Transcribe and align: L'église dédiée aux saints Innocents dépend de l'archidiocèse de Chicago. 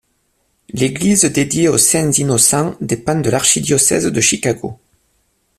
L'église 0.69 1.25
dédiée 1.25 1.67
aux 1.67 1.77
saints 1.77 2.09
Innocents 2.11 2.75
dépend 2.81 3.19
de 3.19 3.29
l'archidiocèse 3.29 4.05
de 4.07 4.19
Chicago. 4.19 4.79